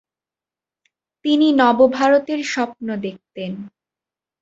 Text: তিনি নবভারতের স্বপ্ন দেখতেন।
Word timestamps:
তিনি 1.25 1.47
নবভারতের 1.53 2.41
স্বপ্ন 2.43 2.87
দেখতেন। 2.97 3.51